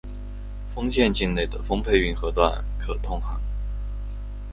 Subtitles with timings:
[0.73, 3.39] 丰县境内的丰沛运河段可通航。